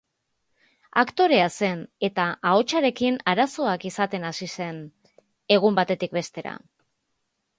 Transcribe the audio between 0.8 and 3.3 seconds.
Aktorea zen, eta ahotsarekin